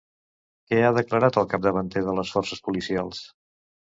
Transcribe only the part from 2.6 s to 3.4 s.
policials?